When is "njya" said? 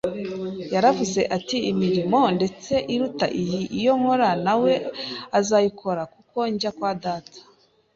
6.51-6.71